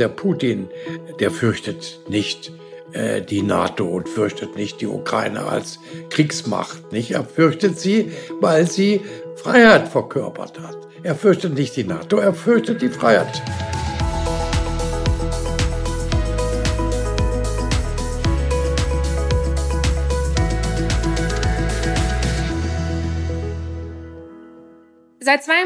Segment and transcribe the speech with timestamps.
[0.00, 0.70] Der Putin,
[1.20, 2.52] der fürchtet nicht
[2.92, 5.78] äh, die NATO und fürchtet nicht die Ukraine als
[6.08, 6.90] Kriegsmacht.
[6.90, 7.10] Nicht?
[7.10, 8.10] Er fürchtet sie,
[8.40, 9.02] weil sie
[9.36, 10.78] Freiheit verkörpert hat.
[11.02, 13.42] Er fürchtet nicht die NATO, er fürchtet die Freiheit.
[25.22, 25.64] Seit zwei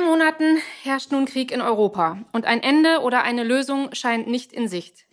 [0.95, 5.07] herrscht nun Krieg in Europa und ein Ende oder eine Lösung scheint nicht in Sicht.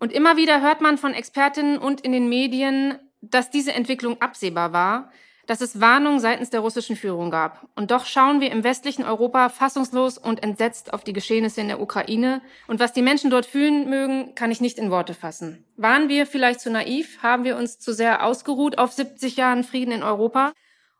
[0.00, 4.72] Und immer wieder hört man von Expertinnen und in den Medien, dass diese Entwicklung absehbar
[4.72, 5.10] war,
[5.46, 7.68] dass es Warnungen seitens der russischen Führung gab.
[7.76, 11.82] Und doch schauen wir im westlichen Europa fassungslos und entsetzt auf die Geschehnisse in der
[11.82, 12.40] Ukraine.
[12.66, 15.66] Und was die Menschen dort fühlen mögen, kann ich nicht in Worte fassen.
[15.76, 17.22] Waren wir vielleicht zu naiv?
[17.22, 20.54] Haben wir uns zu sehr ausgeruht auf 70 Jahren Frieden in Europa?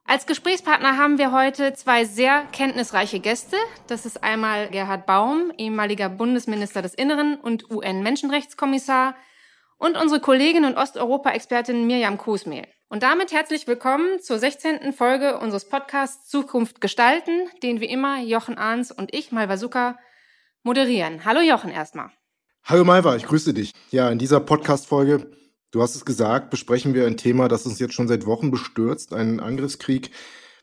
[0.07, 3.57] Als Gesprächspartner haben wir heute zwei sehr kenntnisreiche Gäste.
[3.87, 9.15] Das ist einmal Gerhard Baum, ehemaliger Bundesminister des Inneren und UN-Menschenrechtskommissar,
[9.78, 12.67] und unsere Kollegin und Osteuropa-Expertin Mirjam Kusmehl.
[12.89, 14.93] Und damit herzlich willkommen zur 16.
[14.93, 19.98] Folge unseres Podcasts Zukunft gestalten, den wie immer Jochen Ahns und ich, Malva Zucker,
[20.62, 21.25] moderieren.
[21.25, 22.11] Hallo Jochen erstmal.
[22.62, 23.73] Hallo Malva, ich grüße dich.
[23.91, 25.31] Ja, in dieser Podcast-Folge
[25.75, 29.12] Du hast es gesagt, besprechen wir ein Thema, das uns jetzt schon seit Wochen bestürzt,
[29.12, 30.12] einen Angriffskrieg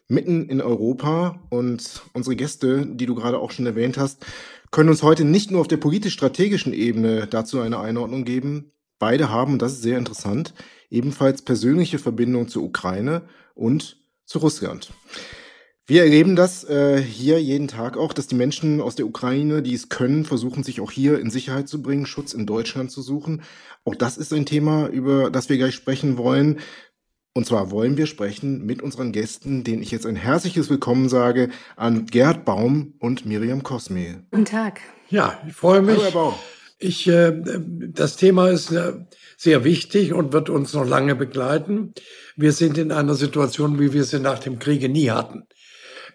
[0.08, 1.42] mitten in Europa.
[1.50, 4.26] Und unsere Gäste, die du gerade auch schon erwähnt hast,
[4.72, 8.72] können uns heute nicht nur auf der politisch-strategischen Ebene dazu eine Einordnung geben.
[9.00, 10.54] Beide haben, und das ist sehr interessant,
[10.90, 14.94] ebenfalls persönliche Verbindungen zur Ukraine und zu Russland.
[15.92, 19.74] Wir erleben das äh, hier jeden Tag auch, dass die Menschen aus der Ukraine, die
[19.74, 23.42] es können, versuchen, sich auch hier in Sicherheit zu bringen, Schutz in Deutschland zu suchen.
[23.84, 26.62] Auch das ist ein Thema, über das wir gleich sprechen wollen.
[27.34, 31.50] Und zwar wollen wir sprechen mit unseren Gästen, denen ich jetzt ein herzliches Willkommen sage,
[31.76, 34.24] an Gerd Baum und Miriam Kosme.
[34.32, 34.80] Guten Tag.
[35.10, 35.96] Ja, ich freue mich.
[35.98, 36.36] Hallo, Herr Baum.
[36.80, 37.34] Ich, äh,
[37.90, 38.94] das Thema ist äh,
[39.36, 41.94] sehr wichtig und wird uns noch lange begleiten.
[42.38, 45.48] Wir sind in einer Situation, wie wir sie nach dem Kriege nie hatten.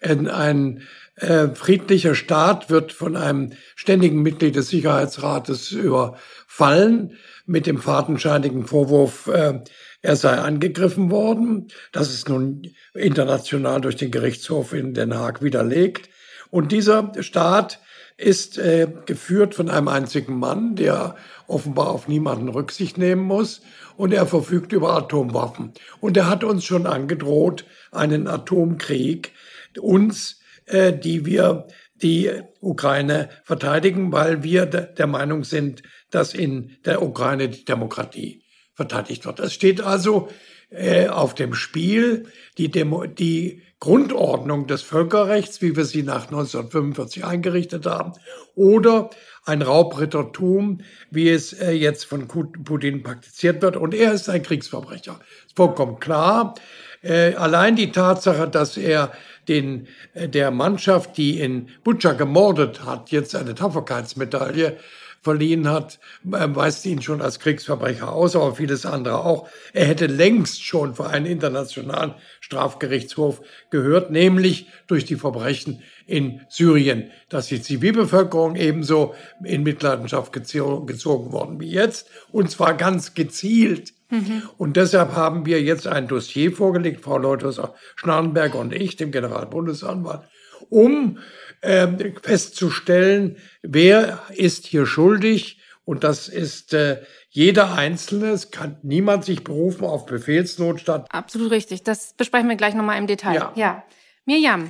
[0.01, 0.81] Ein
[1.15, 9.27] äh, friedlicher Staat wird von einem ständigen Mitglied des Sicherheitsrates überfallen mit dem fadenscheinigen Vorwurf,
[9.27, 9.61] äh,
[10.01, 11.69] er sei angegriffen worden.
[11.91, 12.61] Das ist nun
[12.93, 16.09] international durch den Gerichtshof in Den Haag widerlegt.
[16.49, 17.79] Und dieser Staat
[18.17, 21.15] ist äh, geführt von einem einzigen Mann, der
[21.47, 23.61] offenbar auf niemanden Rücksicht nehmen muss.
[23.95, 25.73] Und er verfügt über Atomwaffen.
[25.99, 29.31] Und er hat uns schon angedroht, einen Atomkrieg
[29.79, 32.29] uns, äh, die wir die
[32.61, 38.43] Ukraine verteidigen, weil wir der Meinung sind, dass in der Ukraine die Demokratie
[38.73, 39.39] verteidigt wird.
[39.39, 40.29] Es steht also
[40.69, 42.27] äh, auf dem Spiel
[42.57, 48.13] die, Demo die Grundordnung des Völkerrechts, wie wir sie nach 1945 eingerichtet haben,
[48.55, 49.09] oder
[49.45, 53.77] ein Raubrittertum, wie es äh, jetzt von Putin praktiziert wird.
[53.77, 55.19] Und er ist ein Kriegsverbrecher.
[55.45, 56.55] Ist vollkommen klar.
[57.01, 59.11] Äh, allein die Tatsache, dass er
[59.47, 64.77] den, äh, der Mannschaft, die in Butscha gemordet hat, jetzt eine Tapferkeitsmedaille
[65.21, 69.49] verliehen hat, äh, weist ihn schon als Kriegsverbrecher aus, aber vieles andere auch.
[69.73, 77.11] Er hätte längst schon vor einen internationalen Strafgerichtshof gehört, nämlich durch die Verbrechen in Syrien,
[77.27, 84.43] dass die Zivilbevölkerung ebenso in Mitleidenschaft gezogen worden wie jetzt, und zwar ganz gezielt Mhm.
[84.57, 87.59] Und deshalb haben wir jetzt ein Dossier vorgelegt, Frau Leuthers
[87.95, 90.21] Schnarrenberger und ich, dem Generalbundesanwalt,
[90.69, 91.19] um
[91.61, 91.87] äh,
[92.21, 95.61] festzustellen, wer ist hier schuldig.
[95.83, 98.31] Und das ist äh, jeder Einzelne.
[98.31, 101.07] Es kann niemand sich berufen auf Befehlsnotstand.
[101.09, 101.83] Absolut richtig.
[101.83, 103.35] Das besprechen wir gleich nochmal im Detail.
[103.35, 103.53] Ja.
[103.55, 103.83] ja.
[104.25, 104.69] Mirjam.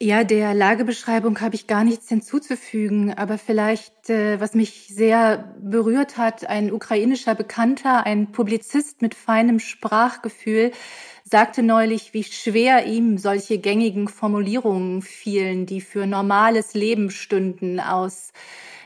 [0.00, 6.16] Ja, der Lagebeschreibung habe ich gar nichts hinzuzufügen, aber vielleicht, äh, was mich sehr berührt
[6.16, 10.70] hat, ein ukrainischer Bekannter, ein Publizist mit feinem Sprachgefühl,
[11.24, 18.32] sagte neulich, wie schwer ihm solche gängigen Formulierungen fielen, die für normales Leben stünden aus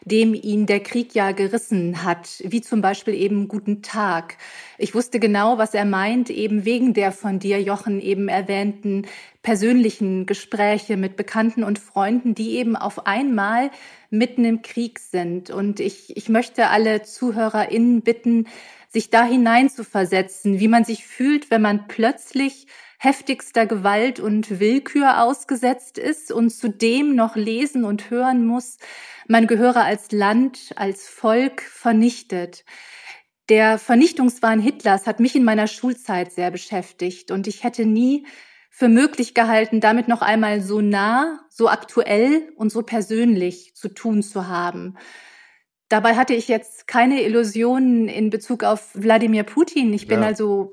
[0.05, 4.37] dem ihn der Krieg ja gerissen hat, wie zum Beispiel eben Guten Tag.
[4.79, 9.07] Ich wusste genau, was er meint, eben wegen der von dir, Jochen, eben erwähnten
[9.43, 13.71] persönlichen Gespräche mit Bekannten und Freunden, die eben auf einmal
[14.11, 15.51] mitten im Krieg sind.
[15.51, 18.47] Und ich, ich möchte alle ZuhörerInnen bitten,
[18.89, 22.67] sich da hinein zu versetzen, wie man sich fühlt, wenn man plötzlich
[23.03, 28.77] heftigster Gewalt und Willkür ausgesetzt ist und zudem noch lesen und hören muss,
[29.27, 32.65] man gehöre als Land, als Volk vernichtet.
[33.49, 38.25] Der Vernichtungswahn Hitlers hat mich in meiner Schulzeit sehr beschäftigt und ich hätte nie
[38.71, 44.23] für möglich gehalten, damit noch einmal so nah, so aktuell und so persönlich zu tun
[44.23, 44.97] zu haben.
[45.93, 49.93] Dabei hatte ich jetzt keine Illusionen in Bezug auf Wladimir Putin.
[49.93, 50.27] Ich bin ja.
[50.29, 50.73] also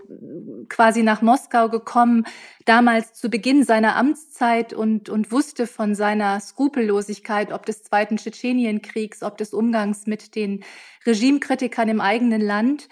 [0.70, 2.24] quasi nach Moskau gekommen,
[2.64, 9.22] damals zu Beginn seiner Amtszeit und, und wusste von seiner Skrupellosigkeit, ob des Zweiten Tschetschenienkriegs,
[9.22, 10.64] ob des Umgangs mit den
[11.06, 12.88] Regimekritikern im eigenen Land.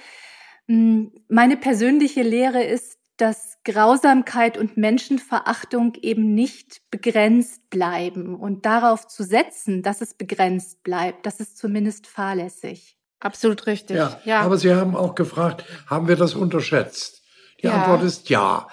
[0.68, 8.36] Hm, meine persönliche Lehre ist, dass Grausamkeit und Menschenverachtung eben nicht begrenzt bleiben.
[8.36, 12.98] Und darauf zu setzen, dass es begrenzt bleibt, das ist zumindest fahrlässig.
[13.19, 13.98] Absolut richtig.
[13.98, 14.42] Ja, ja.
[14.42, 17.24] Aber Sie haben auch gefragt, haben wir das unterschätzt?
[17.62, 17.74] Die ja.
[17.74, 18.68] Antwort ist ja.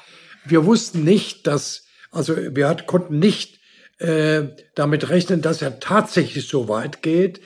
[0.45, 3.59] Wir wussten nicht, dass, also wir konnten nicht
[3.99, 4.45] äh,
[4.77, 7.41] damit rechnen, dass er tatsächlich so weit geht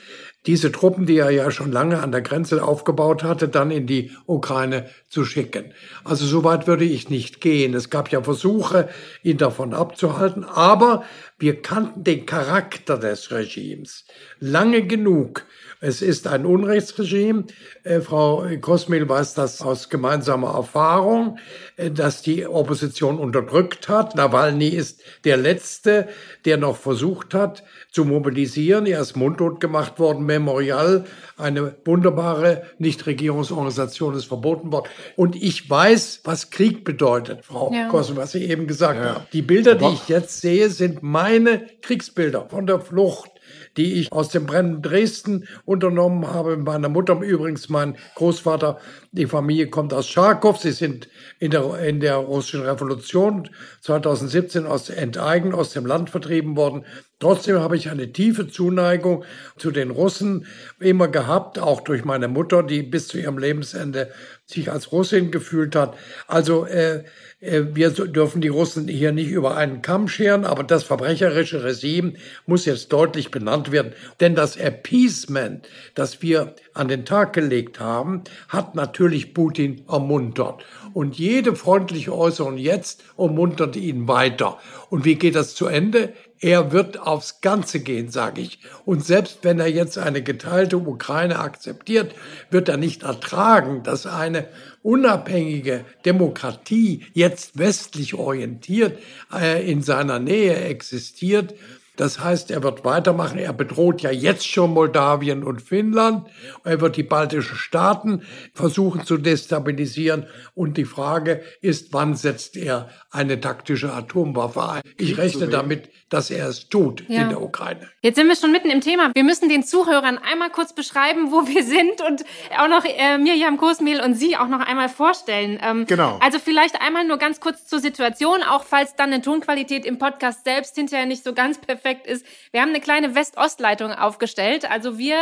[0.45, 4.11] diese Truppen, die er ja schon lange an der Grenze aufgebaut hatte, dann in die
[4.25, 5.73] Ukraine zu schicken.
[6.03, 7.73] Also so weit würde ich nicht gehen.
[7.73, 8.89] Es gab ja Versuche,
[9.21, 11.03] ihn davon abzuhalten, aber
[11.37, 14.05] wir kannten den Charakter des Regimes
[14.39, 15.45] lange genug.
[15.81, 17.45] Es ist ein Unrechtsregime.
[17.83, 21.37] Äh, Frau Kosmil weiß das aus gemeinsamer Erfahrung,
[21.77, 24.13] äh, dass die Opposition unterdrückt hat.
[24.13, 26.09] Nawalny ist der Letzte,
[26.43, 28.87] der noch versucht hat zu mobilisieren.
[28.87, 30.25] Er ist mundtot gemacht worden.
[30.25, 31.05] Memorial,
[31.37, 34.89] eine wunderbare Nichtregierungsorganisation, ist verboten worden.
[35.15, 37.87] Und ich weiß, was Krieg bedeutet, Frau ja.
[37.87, 39.15] Kosmil, was Sie eben gesagt ja.
[39.15, 39.23] haben.
[39.31, 43.31] Die Bilder, die ich jetzt sehe, sind meine Kriegsbilder von der Flucht
[43.79, 46.57] die ich aus dem brennenden Dresden unternommen habe.
[46.57, 48.77] Meiner Mutter übrigens, mein Großvater,
[49.11, 50.57] die Familie kommt aus Charkow.
[50.57, 51.07] Sie sind
[51.39, 53.49] in der, in der russischen Revolution
[53.81, 56.85] 2017 aus Enteigen aus dem Land vertrieben worden.
[57.19, 59.25] Trotzdem habe ich eine tiefe Zuneigung
[59.57, 60.45] zu den Russen
[60.79, 64.11] immer gehabt, auch durch meine Mutter, die bis zu ihrem Lebensende
[64.45, 65.97] sich als Russin gefühlt hat.
[66.27, 67.03] Also äh,
[67.41, 72.13] äh, wir dürfen die Russen hier nicht über einen Kamm scheren, aber das verbrecherische Regime
[72.45, 73.93] muss jetzt deutlich benannt werden.
[74.19, 80.63] Denn das Appeasement, das wir an den Tag gelegt haben, hat natürlich Putin ermuntert.
[80.93, 84.57] Und jede freundliche Äußerung jetzt ermuntert ihn weiter.
[84.89, 86.13] Und wie geht das zu Ende?
[86.41, 88.59] Er wird aufs Ganze gehen, sage ich.
[88.85, 92.15] Und selbst wenn er jetzt eine geteilte Ukraine akzeptiert,
[92.49, 94.47] wird er nicht ertragen, dass eine
[94.81, 98.97] unabhängige Demokratie jetzt westlich orientiert
[99.33, 101.55] äh, in seiner Nähe existiert.
[101.99, 103.37] Das heißt, er wird weitermachen.
[103.39, 106.29] Er bedroht ja jetzt schon Moldawien und Finnland.
[106.63, 108.21] Er wird die baltischen Staaten
[108.53, 110.25] versuchen zu destabilisieren.
[110.53, 114.81] Und die Frage ist, wann setzt er eine taktische Atomwaffe ein?
[114.97, 117.21] Ich rechne damit, dass er es tut ja.
[117.21, 117.87] in der Ukraine.
[118.01, 119.11] Jetzt sind wir schon mitten im Thema.
[119.13, 122.23] Wir müssen den Zuhörern einmal kurz beschreiben, wo wir sind und
[122.57, 125.59] auch noch äh, Mirjam Kursmehl und Sie auch noch einmal vorstellen.
[125.63, 126.17] Ähm, genau.
[126.21, 130.43] Also vielleicht einmal nur ganz kurz zur Situation, auch falls dann eine Tonqualität im Podcast
[130.45, 132.25] selbst hinterher nicht so ganz perfekt ist.
[132.51, 134.69] Wir haben eine kleine West-Ost-Leitung aufgestellt.
[134.69, 135.17] Also wir,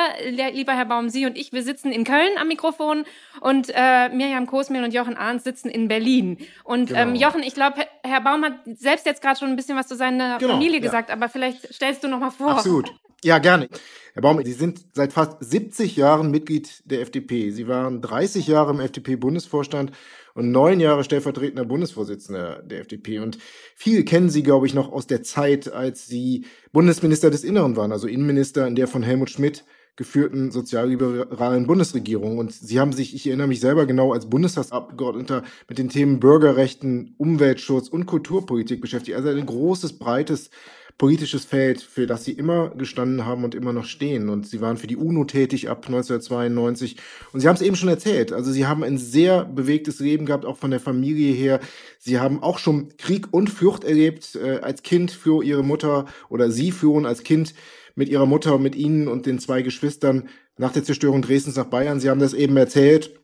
[0.54, 3.06] lieber Herr Baum, Sie und ich, wir sitzen in Köln am Mikrofon
[3.42, 6.38] und äh, Mirjam Kosmehl und Jochen Arndt sitzen in Berlin.
[6.64, 7.02] Und genau.
[7.02, 9.96] ähm, Jochen, ich glaube, Herr Baum hat selbst jetzt gerade schon ein bisschen was zu
[9.96, 11.16] seiner genau, Familie gesagt, ja.
[11.16, 12.52] aber vielleicht stellst du noch mal vor.
[12.52, 12.92] Absolut.
[13.24, 13.68] Ja, gerne.
[14.14, 17.50] Herr Baum, Sie sind seit fast 70 Jahren Mitglied der FDP.
[17.52, 19.92] Sie waren 30 Jahre im FDP-Bundesvorstand
[20.36, 23.20] und neun Jahre stellvertretender Bundesvorsitzender der FDP.
[23.20, 23.40] Und
[23.76, 27.92] viel kennen Sie, glaube ich, noch aus der Zeit, als Sie Bundesminister des Inneren waren,
[27.92, 29.66] also Innenminister in der von Helmut Schmidt
[29.98, 32.38] geführten sozialliberalen Bundesregierung.
[32.38, 37.16] Und sie haben sich, ich erinnere mich selber genau als Bundestagsabgeordneter mit den Themen Bürgerrechten,
[37.18, 39.18] Umweltschutz und Kulturpolitik beschäftigt.
[39.18, 40.52] Also ein großes, breites
[40.98, 44.30] politisches Feld, für das sie immer gestanden haben und immer noch stehen.
[44.30, 46.98] Und sie waren für die UNO tätig ab 1992.
[47.34, 48.34] Und sie haben es eben schon erzählt.
[48.34, 51.60] Also sie haben ein sehr bewegtes Leben gehabt, auch von der Familie her.
[52.00, 56.50] Sie haben auch schon Krieg und Flucht erlebt äh, als Kind für ihre Mutter oder
[56.50, 57.54] sie führen als Kind
[57.94, 62.00] mit ihrer Mutter mit ihnen und den zwei Geschwistern nach der Zerstörung Dresdens nach Bayern.
[62.00, 63.20] Sie haben das eben erzählt.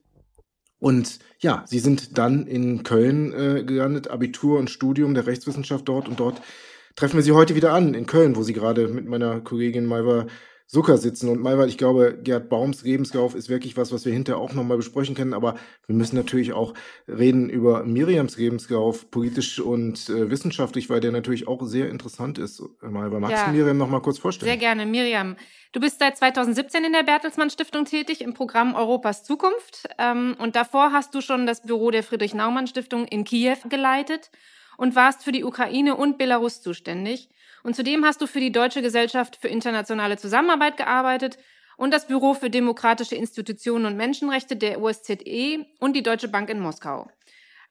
[0.78, 6.08] Und ja, sie sind dann in Köln äh, gelandet, Abitur und Studium der Rechtswissenschaft dort.
[6.08, 6.42] Und dort
[6.96, 10.28] treffen wir sie heute wieder an, in Köln, wo sie gerade mit meiner Kollegin Malva
[10.74, 11.30] Zucker sitzen.
[11.30, 14.78] Und Malva, ich glaube, Gerd Baums Lebenslauf ist wirklich was, was wir hinterher auch nochmal
[14.78, 15.34] besprechen können.
[15.34, 16.74] Aber wir müssen natürlich auch
[17.08, 22.64] reden über Miriams Lebenslauf, politisch und äh, wissenschaftlich, weil der natürlich auch sehr interessant ist.
[22.82, 24.50] Malva, magst ja, du Miriam nochmal kurz vorstellen?
[24.50, 24.88] Sehr gerne.
[24.88, 25.36] Miriam,
[25.74, 29.88] du bist seit 2017 in der Bertelsmann Stiftung tätig im Programm Europas Zukunft.
[30.00, 34.32] Ähm, und davor hast du schon das Büro der Friedrich-Naumann Stiftung in Kiew geleitet
[34.78, 37.30] und warst für die Ukraine und Belarus zuständig.
[37.64, 41.38] Und zudem hast du für die Deutsche Gesellschaft für internationale Zusammenarbeit gearbeitet
[41.78, 46.60] und das Büro für demokratische Institutionen und Menschenrechte der OSZE und die Deutsche Bank in
[46.60, 47.10] Moskau.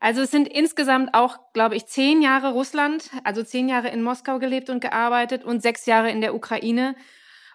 [0.00, 4.40] Also es sind insgesamt auch, glaube ich, zehn Jahre Russland, also zehn Jahre in Moskau
[4.40, 6.96] gelebt und gearbeitet und sechs Jahre in der Ukraine.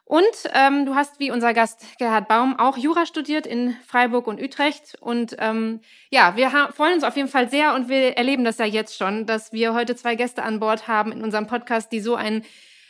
[0.08, 0.24] Und
[0.54, 4.96] ähm, du hast wie unser Gast Gerhard Baum auch Jura studiert in Freiburg und Utrecht.
[5.02, 8.64] Und ähm, ja, wir freuen uns auf jeden Fall sehr und wir erleben das ja
[8.64, 12.16] jetzt schon, dass wir heute zwei Gäste an Bord haben in unserem Podcast, die so
[12.16, 12.46] einen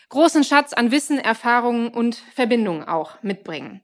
[0.10, 3.82] großen Schatz an Wissen, Erfahrungen und Verbindungen auch mitbringen.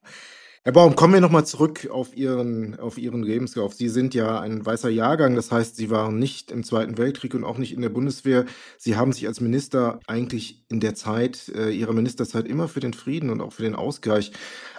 [0.65, 3.73] Herr Baum, kommen wir nochmal zurück auf Ihren, auf Ihren Lebenslauf.
[3.73, 7.43] Sie sind ja ein weißer Jahrgang, das heißt, Sie waren nicht im Zweiten Weltkrieg und
[7.43, 8.45] auch nicht in der Bundeswehr.
[8.77, 12.93] Sie haben sich als Minister eigentlich in der Zeit, äh, Ihrer Ministerzeit immer für den
[12.93, 14.31] Frieden und auch für den Ausgleich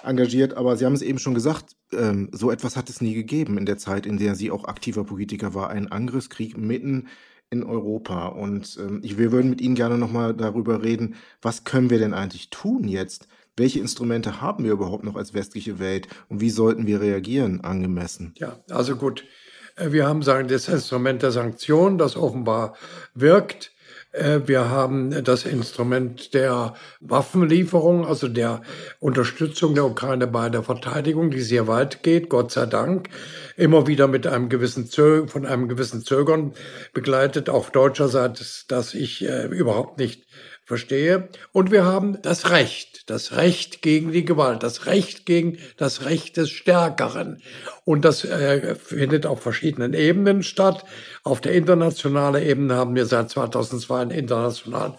[0.03, 0.55] engagiert.
[0.57, 3.67] Aber Sie haben es eben schon gesagt, ähm, so etwas hat es nie gegeben in
[3.67, 5.69] der Zeit, in der Sie auch aktiver Politiker war.
[5.69, 7.09] Ein Angriffskrieg mitten
[7.51, 8.29] in Europa.
[8.29, 12.15] Und ähm, ich, wir würden mit Ihnen gerne nochmal darüber reden, was können wir denn
[12.15, 13.29] eigentlich tun jetzt?
[13.57, 18.35] Welche Instrumente haben wir überhaupt noch als westliche Welt und wie sollten wir reagieren angemessen?
[18.39, 19.25] Ja, also gut.
[19.77, 22.77] Äh, wir haben sagen, das Instrument der Sanktionen, das offenbar
[23.15, 23.73] wirkt.
[24.15, 28.63] Äh, wir haben das Instrument der Waffenlieferung, also der
[29.01, 33.09] Unterstützung der Ukraine bei der Verteidigung, die sehr weit geht, Gott sei Dank.
[33.57, 36.55] Immer wieder mit einem gewissen Zö von einem gewissen Zögern
[36.93, 40.25] begleitet, auf deutscher Seite, das ich äh, überhaupt nicht
[40.65, 41.29] verstehe.
[41.53, 46.37] Und wir haben das Recht, das Recht gegen die Gewalt, das Recht gegen das Recht
[46.37, 47.43] des Stärkeren.
[47.85, 50.85] Und das äh, findet auf verschiedenen Ebenen statt.
[51.23, 54.95] Auf der internationalen Ebene haben wir seit 2002 einen internationalen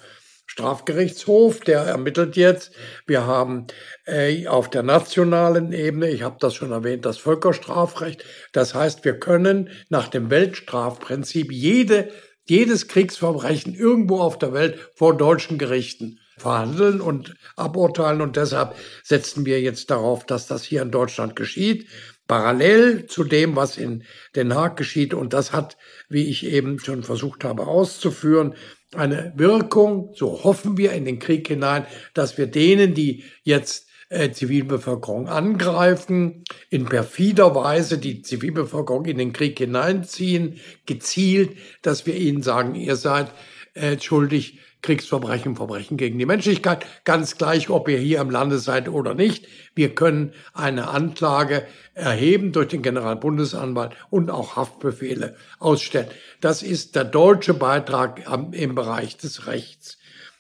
[0.46, 2.72] Strafgerichtshof, der ermittelt jetzt.
[3.08, 3.66] Wir haben
[4.06, 8.24] äh, auf der nationalen Ebene, ich habe das schon erwähnt, das Völkerstrafrecht.
[8.54, 12.10] Das heißt, wir können nach dem Weltstrafprinzip jede
[12.48, 18.22] jedes Kriegsverbrechen irgendwo auf der Welt vor deutschen Gerichten verhandeln und aburteilen.
[18.22, 21.88] Und deshalb setzen wir jetzt darauf, dass das hier in Deutschland geschieht,
[22.28, 24.04] parallel zu dem, was in
[24.36, 25.14] Den Haag geschieht.
[25.14, 25.78] Und das hat,
[26.10, 28.56] wie ich eben schon versucht habe auszuführen,
[28.94, 34.32] eine Wirkung, so hoffen wir in den Krieg hinein, dass wir denen, die jetzt äh,
[34.32, 42.42] Zivilbevölkerung angreifen, in perfider Weise die Zivilbevölkerung in den Krieg hineinziehen, gezielt, dass wir ihnen
[42.42, 43.32] sagen, ihr seid
[43.74, 48.88] äh, schuldig, Kriegsverbrechen, Verbrechen gegen die Menschlichkeit, ganz gleich, ob ihr hier im Lande seid
[48.88, 49.48] oder nicht.
[49.74, 51.66] Wir können eine Anklage
[51.96, 56.08] erheben durch den Generalbundesanwalt und auch Haftbefehle ausstellen.
[56.40, 59.98] Das ist der deutsche Beitrag im Bereich des Rechts.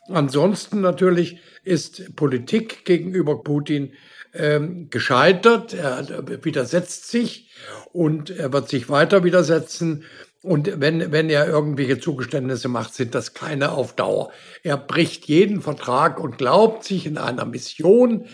[0.09, 3.93] Ansonsten natürlich ist Politik gegenüber Putin
[4.35, 5.73] ähm, gescheitert.
[5.73, 6.05] Er
[6.43, 7.49] widersetzt sich
[7.93, 10.03] und er wird sich weiter widersetzen.
[10.45, 14.31] Und wenn, wenn er irgendwelche Zugeständnisse macht, sind das keine auf Dauer.
[14.61, 18.27] Er bricht jeden Vertrag und glaubt sich in einer Mission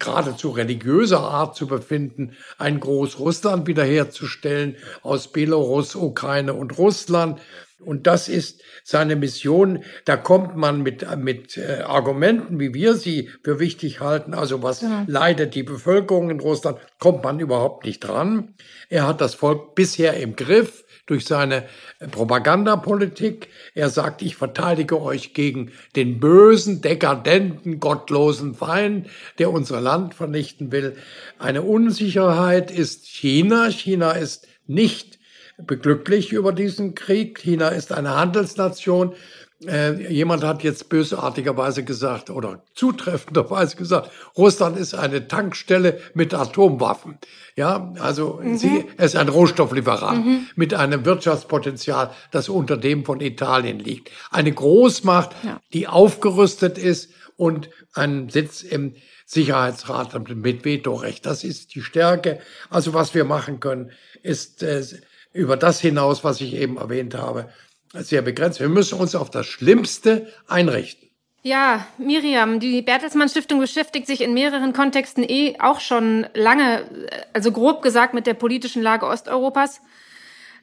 [0.00, 7.40] geradezu religiöser Art zu befinden, ein Großrussland wiederherzustellen aus Belarus, Ukraine und Russland.
[7.78, 9.84] Und das ist seine Mission.
[10.04, 14.80] Da kommt man mit, mit äh, Argumenten, wie wir sie für wichtig halten, also was
[14.80, 15.04] ja.
[15.06, 18.54] leidet die Bevölkerung in Russland, kommt man überhaupt nicht dran.
[18.88, 21.64] Er hat das Volk bisher im Griff durch seine
[21.98, 23.48] äh, Propagandapolitik.
[23.74, 30.72] Er sagt, ich verteidige euch gegen den bösen, dekadenten, gottlosen Feind, der unser Land vernichten
[30.72, 30.96] will.
[31.38, 33.70] Eine Unsicherheit ist China.
[33.70, 35.18] China ist nicht
[35.58, 37.38] beglücklich über diesen Krieg.
[37.38, 39.14] China ist eine Handelsnation.
[39.66, 47.18] Äh, jemand hat jetzt bösartigerweise gesagt oder zutreffenderweise gesagt, Russland ist eine Tankstelle mit Atomwaffen.
[47.54, 48.56] Ja, also mhm.
[48.56, 50.46] sie ist ein Rohstofflieferant mhm.
[50.56, 54.10] mit einem Wirtschaftspotenzial, das unter dem von Italien liegt.
[54.30, 55.60] Eine Großmacht, ja.
[55.72, 58.94] die aufgerüstet ist und einen Sitz im
[59.26, 61.24] Sicherheitsrat mit Vetorecht.
[61.24, 62.40] Das ist die Stärke.
[62.68, 63.92] Also was wir machen können,
[64.22, 64.84] ist äh,
[65.32, 67.48] über das hinaus, was ich eben erwähnt habe,
[67.92, 68.60] sehr begrenzt.
[68.60, 71.08] Wir müssen uns auf das Schlimmste einrichten.
[71.44, 76.84] Ja, Miriam, die Bertelsmann Stiftung beschäftigt sich in mehreren Kontexten eh auch schon lange,
[77.32, 79.80] also grob gesagt mit der politischen Lage Osteuropas.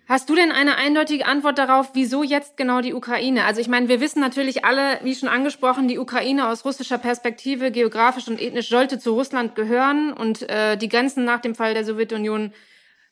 [0.07, 3.45] Hast du denn eine eindeutige Antwort darauf, wieso jetzt genau die Ukraine?
[3.45, 7.71] Also ich meine, wir wissen natürlich alle, wie schon angesprochen, die Ukraine aus russischer Perspektive
[7.71, 11.85] geografisch und ethnisch sollte zu Russland gehören und äh, die Grenzen nach dem Fall der
[11.85, 12.53] Sowjetunion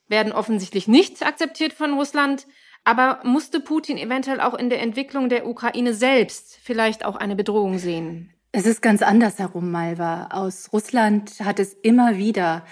[0.08, 2.48] werden offensichtlich nicht akzeptiert von Russland.
[2.88, 7.80] Aber musste Putin eventuell auch in der Entwicklung der Ukraine selbst vielleicht auch eine Bedrohung
[7.80, 8.30] sehen?
[8.54, 10.30] Es ist ganz andersherum, Malva.
[10.32, 12.64] Aus Russland hat es immer wieder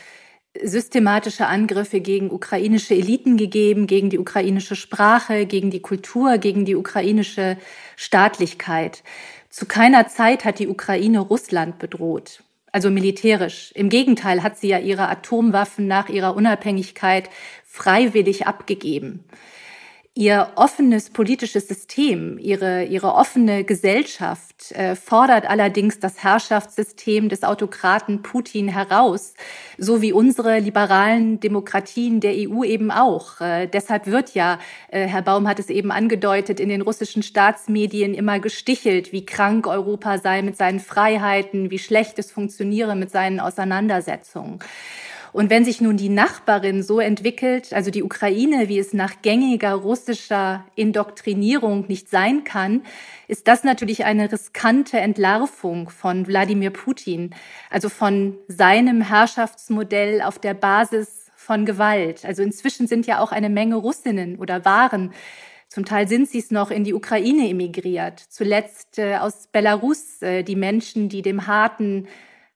[0.63, 6.77] systematische Angriffe gegen ukrainische Eliten gegeben, gegen die ukrainische Sprache, gegen die Kultur, gegen die
[6.77, 7.57] ukrainische
[7.97, 9.03] Staatlichkeit.
[9.49, 12.41] Zu keiner Zeit hat die Ukraine Russland bedroht
[12.71, 13.71] also militärisch.
[13.73, 17.29] Im Gegenteil hat sie ja ihre Atomwaffen nach ihrer Unabhängigkeit
[17.63, 19.23] freiwillig abgegeben.
[20.17, 28.21] Ihr offenes politisches System, ihre, ihre offene Gesellschaft äh, fordert allerdings das Herrschaftssystem des Autokraten
[28.21, 29.33] Putin heraus,
[29.77, 33.41] so wie unsere liberalen Demokratien der EU eben auch.
[33.41, 38.13] Äh, deshalb wird ja, äh, Herr Baum hat es eben angedeutet, in den russischen Staatsmedien
[38.13, 43.41] immer gestichelt, wie krank Europa sei mit seinen Freiheiten, wie schlecht es funktioniere mit seinen
[43.41, 44.59] Auseinandersetzungen.
[45.35, 49.73] Und wenn sich nun die Nachbarin so entwickelt, also die Ukraine, wie es nach gängiger
[49.73, 52.83] russischer Indoktrinierung nicht sein kann,
[53.27, 57.35] ist das natürlich eine riskante Entlarvung von Wladimir Putin,
[57.69, 62.23] also von seinem Herrschaftsmodell auf der Basis von Gewalt.
[62.23, 65.11] Also inzwischen sind ja auch eine Menge Russinnen oder waren
[65.67, 68.21] zum Teil sind sie es noch in die Ukraine emigriert.
[68.29, 72.07] Zuletzt äh, aus Belarus äh, die Menschen, die dem harten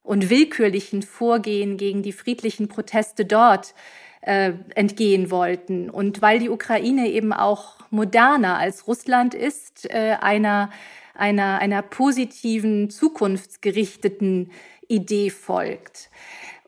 [0.04, 3.74] und willkürlichen Vorgehen gegen die friedlichen Proteste dort
[4.22, 5.90] äh, entgehen wollten.
[5.90, 10.72] Und weil die Ukraine eben auch moderner als Russland ist, äh, einer,
[11.14, 14.52] einer, einer positiven, zukunftsgerichteten
[14.88, 16.10] Idee folgt.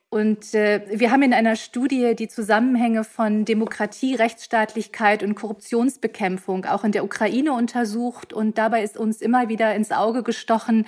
[0.09, 6.83] Und äh, wir haben in einer Studie die Zusammenhänge von Demokratie, Rechtsstaatlichkeit und Korruptionsbekämpfung auch
[6.83, 8.33] in der Ukraine untersucht.
[8.33, 10.85] Und dabei ist uns immer wieder ins Auge gestochen,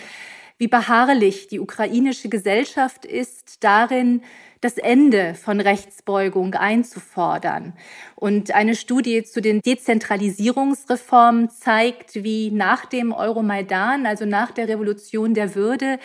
[0.58, 4.22] wie beharrlich die ukrainische Gesellschaft ist darin,
[4.64, 7.74] das Ende von Rechtsbeugung einzufordern.
[8.16, 15.34] Und eine Studie zu den Dezentralisierungsreformen zeigt, wie nach dem Euromaidan, also nach der Revolution
[15.34, 16.00] der Würde,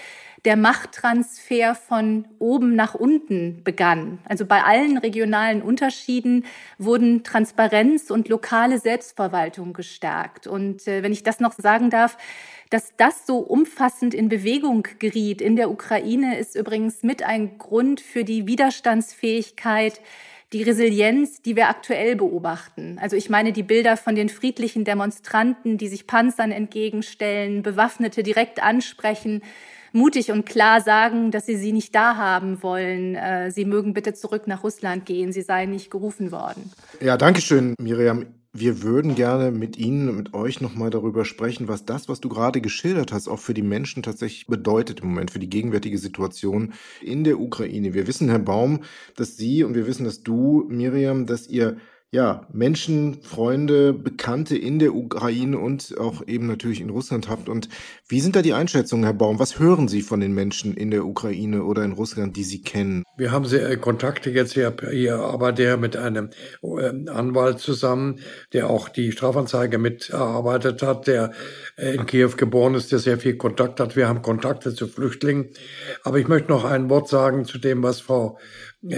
[0.44, 4.18] der Machttransfer von oben nach unten begann.
[4.24, 6.44] Also bei allen regionalen Unterschieden
[6.78, 10.46] wurden Transparenz und lokale Selbstverwaltung gestärkt.
[10.46, 12.16] Und äh, wenn ich das noch sagen darf,
[12.70, 18.00] dass das so umfassend in Bewegung geriet in der Ukraine, ist übrigens mit ein Grund
[18.00, 20.00] für die Widerstandsfähigkeit,
[20.52, 22.98] die Resilienz, die wir aktuell beobachten.
[23.00, 28.62] Also ich meine die Bilder von den friedlichen Demonstranten, die sich Panzern entgegenstellen, Bewaffnete direkt
[28.62, 29.42] ansprechen,
[29.92, 33.14] mutig und klar sagen, dass sie sie nicht da haben wollen.
[33.14, 35.32] Äh, sie mögen bitte zurück nach Russland gehen.
[35.32, 36.70] Sie seien nicht gerufen worden.
[37.00, 38.26] Ja, danke schön, Miriam.
[38.60, 42.60] Wir würden gerne mit Ihnen, mit euch nochmal darüber sprechen, was das, was du gerade
[42.60, 47.22] geschildert hast, auch für die Menschen tatsächlich bedeutet im Moment, für die gegenwärtige Situation in
[47.22, 47.94] der Ukraine.
[47.94, 48.80] Wir wissen, Herr Baum,
[49.14, 51.76] dass Sie und wir wissen, dass du, Miriam, dass ihr
[52.10, 57.50] ja, Menschen, Freunde, Bekannte in der Ukraine und auch eben natürlich in Russland habt.
[57.50, 57.68] Und
[58.08, 59.38] wie sind da die Einschätzungen, Herr Baum?
[59.38, 63.04] Was hören Sie von den Menschen in der Ukraine oder in Russland, die Sie kennen?
[63.18, 66.30] Wir haben sehr Kontakte jetzt hier, hier arbeitet er mit einem
[66.62, 68.20] ähm, Anwalt zusammen,
[68.54, 71.32] der auch die Strafanzeige mitarbeitet hat, der
[71.76, 73.96] äh, in Kiew geboren ist, der sehr viel Kontakt hat.
[73.96, 75.50] Wir haben Kontakte zu Flüchtlingen.
[76.04, 78.38] Aber ich möchte noch ein Wort sagen zu dem, was Frau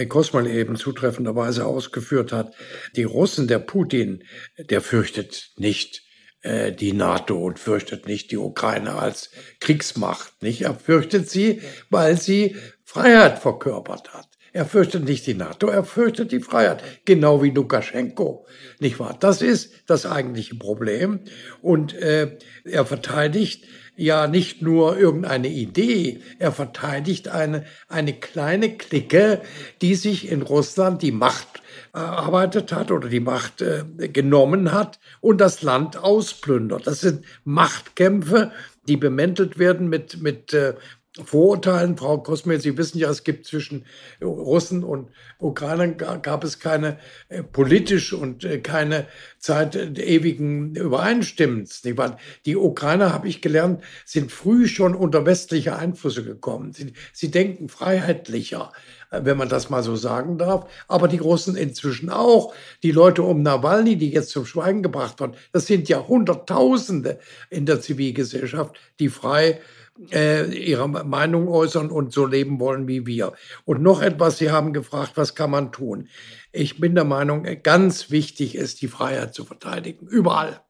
[0.09, 2.55] Kosmal eben zutreffenderweise ausgeführt hat.
[2.97, 4.25] Die Russen, der Putin,
[4.59, 6.03] der fürchtet nicht
[6.43, 10.43] äh, die NATO und fürchtet nicht die Ukraine als Kriegsmacht.
[10.43, 10.63] Nicht?
[10.63, 14.30] Er fürchtet sie, weil sie Freiheit verkörpert hat.
[14.53, 18.47] Er fürchtet nicht die NATO, er fürchtet die Freiheit, genau wie Lukaschenko,
[18.81, 19.17] nicht wahr?
[19.19, 21.21] Das ist das eigentliche Problem
[21.63, 23.65] und äh, er verteidigt
[23.97, 29.41] ja nicht nur irgendeine Idee, er verteidigt eine, eine kleine Clique,
[29.83, 35.41] die sich in Russland die Macht erarbeitet hat oder die Macht äh, genommen hat und
[35.41, 36.87] das Land ausplündert.
[36.87, 38.53] Das sind Machtkämpfe,
[38.89, 40.75] die bemäntelt werden mit, mit äh,
[41.25, 41.97] Vorurteilen.
[41.97, 43.85] Frau Kosme, Sie wissen ja, es gibt zwischen
[44.23, 49.07] Russen und Ukrainern gab es keine äh, politisch und äh, keine
[49.39, 51.83] Zeit der ewigen Übereinstimmens.
[52.47, 56.73] Die Ukrainer, habe ich gelernt, sind früh schon unter westliche Einflüsse gekommen.
[56.73, 58.73] Sie, sie denken freiheitlicher,
[59.11, 60.71] äh, wenn man das mal so sagen darf.
[60.89, 62.55] Aber die Russen inzwischen auch.
[62.83, 67.67] Die Leute um Nawalny, die jetzt zum Schweigen gebracht wurden, das sind ja Hunderttausende in
[67.67, 69.59] der Zivilgesellschaft, die frei äh,
[70.09, 73.33] ihre Meinung äußern und so leben wollen wie wir.
[73.65, 76.09] Und noch etwas, Sie haben gefragt, was kann man tun?
[76.53, 80.07] Ich bin der Meinung, ganz wichtig ist, die Freiheit zu verteidigen.
[80.07, 80.63] Überall.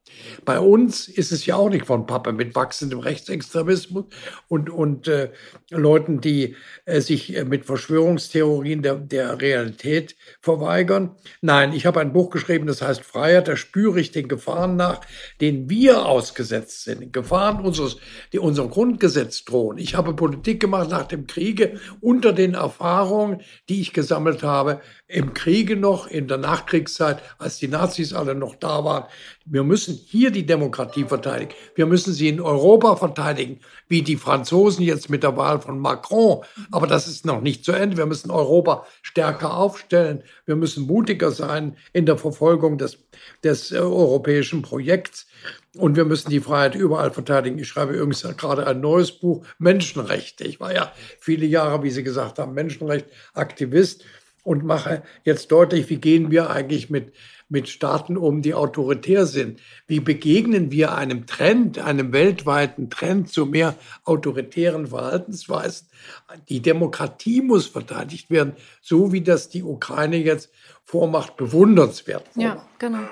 [0.44, 4.06] Bei uns ist es ja auch nicht von Pappe mit wachsendem Rechtsextremismus
[4.48, 5.30] und, und äh,
[5.70, 11.16] Leuten, die äh, sich äh, mit Verschwörungstheorien der, der Realität verweigern.
[11.40, 15.00] Nein, ich habe ein Buch geschrieben, das heißt Freiheit, da spüre ich den Gefahren nach,
[15.40, 17.12] denen wir ausgesetzt sind.
[17.12, 17.98] Gefahren unseres,
[18.32, 19.78] die unserem Grundgesetz drohen.
[19.78, 25.34] Ich habe Politik gemacht nach dem Kriege unter den Erfahrungen, die ich gesammelt habe im
[25.34, 29.04] Kriege noch, in der Nachkriegszeit, als die Nazis alle noch da waren.
[29.44, 31.52] Wir müssen hier die Demokratie verteidigen.
[31.74, 36.44] Wir müssen sie in Europa verteidigen, wie die Franzosen jetzt mit der Wahl von Macron.
[36.70, 37.96] Aber das ist noch nicht zu Ende.
[37.96, 40.22] Wir müssen Europa stärker aufstellen.
[40.46, 42.98] Wir müssen mutiger sein in der Verfolgung des,
[43.44, 45.26] des äh, europäischen Projekts.
[45.76, 47.58] Und wir müssen die Freiheit überall verteidigen.
[47.58, 50.44] Ich schreibe übrigens gerade ein neues Buch, Menschenrechte.
[50.44, 54.04] Ich war ja viele Jahre, wie Sie gesagt haben, Menschenrechtaktivist
[54.42, 57.12] und mache jetzt deutlich, wie gehen wir eigentlich mit,
[57.50, 59.60] mit Staaten um, die autoritär sind.
[59.86, 65.88] Wie begegnen wir einem Trend, einem weltweiten Trend zu mehr autoritären Verhaltensweisen?
[66.48, 70.50] Die Demokratie muss verteidigt werden, so wie das die Ukraine jetzt
[70.82, 72.28] vormacht, bewundernswert.
[72.32, 72.56] Vormacht.
[72.56, 73.08] Ja, genau.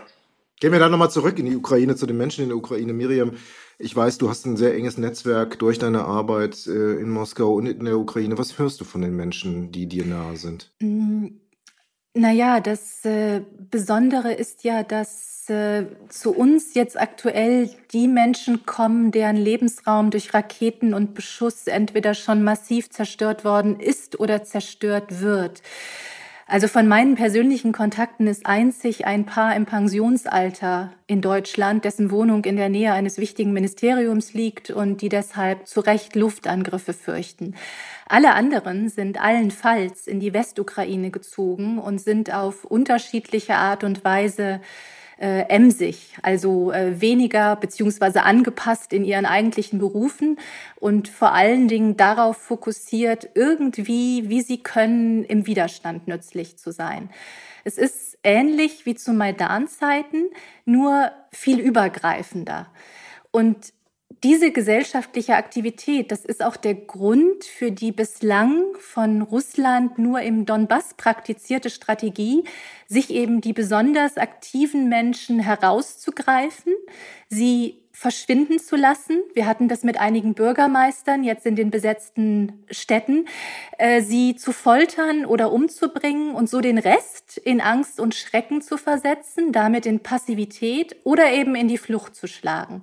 [0.61, 2.93] Gehen wir dann nochmal zurück in die Ukraine, zu den Menschen in der Ukraine.
[2.93, 3.33] Miriam,
[3.79, 7.67] ich weiß, du hast ein sehr enges Netzwerk durch deine Arbeit äh, in Moskau und
[7.67, 8.37] in der Ukraine.
[8.37, 10.73] Was hörst du von den Menschen, die dir nahe sind?
[10.81, 11.27] Mm,
[12.19, 19.13] naja, das äh, Besondere ist ja, dass äh, zu uns jetzt aktuell die Menschen kommen,
[19.13, 25.63] deren Lebensraum durch Raketen und Beschuss entweder schon massiv zerstört worden ist oder zerstört wird.
[26.51, 32.43] Also von meinen persönlichen Kontakten ist einzig ein Paar im Pensionsalter in Deutschland, dessen Wohnung
[32.47, 37.55] in der Nähe eines wichtigen Ministeriums liegt und die deshalb zu Recht Luftangriffe fürchten.
[38.09, 44.61] Alle anderen sind allenfalls in die Westukraine gezogen und sind auf unterschiedliche Art und Weise
[45.21, 50.39] äh, emsig, also äh, weniger beziehungsweise angepasst in ihren eigentlichen Berufen
[50.77, 57.11] und vor allen Dingen darauf fokussiert, irgendwie, wie sie können, im Widerstand nützlich zu sein.
[57.65, 60.25] Es ist ähnlich wie zu Maidan-Zeiten,
[60.65, 62.69] nur viel übergreifender.
[63.31, 63.75] Und
[64.25, 70.45] diese gesellschaftliche Aktivität, das ist auch der Grund für die bislang von Russland nur im
[70.45, 72.45] Donbass praktizierte Strategie,
[72.89, 76.73] sich eben die besonders aktiven Menschen herauszugreifen,
[77.29, 79.21] sie verschwinden zu lassen.
[79.35, 83.27] Wir hatten das mit einigen Bürgermeistern jetzt in den besetzten Städten,
[83.77, 88.77] äh, sie zu foltern oder umzubringen und so den Rest in Angst und Schrecken zu
[88.77, 92.83] versetzen, damit in Passivität oder eben in die Flucht zu schlagen.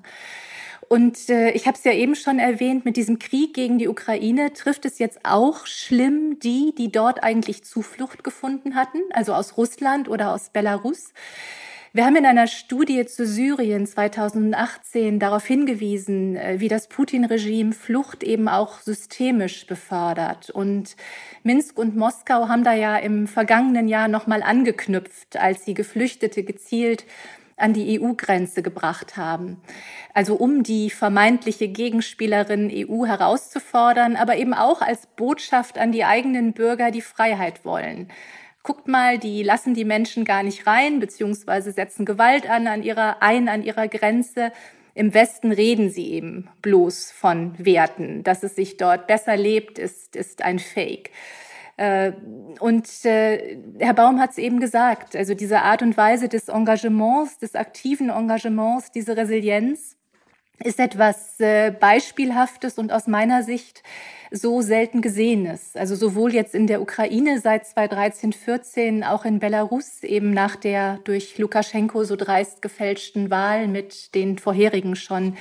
[0.89, 4.53] Und äh, ich habe es ja eben schon erwähnt, mit diesem Krieg gegen die Ukraine
[4.53, 10.07] trifft es jetzt auch schlimm die, die dort eigentlich Zuflucht gefunden hatten, also aus Russland
[10.07, 11.13] oder aus Belarus.
[11.95, 18.21] Wir haben in einer Studie zu Syrien 2018 darauf hingewiesen, äh, wie das Putin-Regime Flucht
[18.21, 20.49] eben auch systemisch befördert.
[20.49, 20.97] Und
[21.43, 27.05] Minsk und Moskau haben da ja im vergangenen Jahr nochmal angeknüpft, als sie Geflüchtete gezielt
[27.57, 29.61] an die EU-Grenze gebracht haben.
[30.13, 36.53] Also um die vermeintliche Gegenspielerin EU herauszufordern, aber eben auch als Botschaft an die eigenen
[36.53, 38.09] Bürger, die Freiheit wollen.
[38.63, 43.21] Guckt mal, die lassen die Menschen gar nicht rein, beziehungsweise setzen Gewalt an, an ihrer,
[43.21, 44.51] ein an ihrer Grenze.
[44.95, 48.23] Im Westen reden sie eben bloß von Werten.
[48.23, 51.11] Dass es sich dort besser lebt, ist, ist ein Fake.
[51.77, 52.13] Äh,
[52.59, 57.37] und äh, Herr Baum hat es eben gesagt, also diese Art und Weise des Engagements,
[57.37, 59.97] des aktiven Engagements, diese Resilienz
[60.63, 63.83] ist etwas äh, Beispielhaftes und aus meiner Sicht
[64.31, 65.75] so selten Gesehenes.
[65.75, 70.99] Also sowohl jetzt in der Ukraine seit 2013, 14, auch in Belarus eben nach der
[71.03, 75.35] durch Lukaschenko so dreist gefälschten Wahl mit den vorherigen schon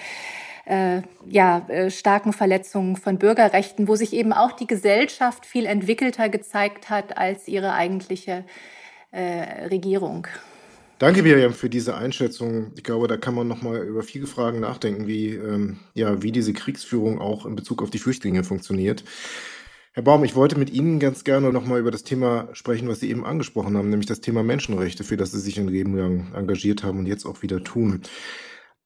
[0.66, 6.29] äh, ja, äh, starken Verletzungen von Bürgerrechten, wo sich eben auch die Gesellschaft viel entwickelter
[6.29, 8.44] gezeigt hat als ihre eigentliche
[9.11, 10.27] äh, Regierung.
[10.98, 12.72] Danke, Miriam, für diese Einschätzung.
[12.77, 16.33] Ich glaube, da kann man noch mal über viele Fragen nachdenken, wie, ähm, ja, wie
[16.33, 19.05] diese Kriegsführung auch in Bezug auf die Flüchtlinge funktioniert.
[19.92, 23.00] Herr Baum, ich wollte mit Ihnen ganz gerne noch mal über das Thema sprechen, was
[23.00, 26.33] Sie eben angesprochen haben, nämlich das Thema Menschenrechte, für das Sie sich in Leben lang
[26.35, 28.03] engagiert haben und jetzt auch wieder tun.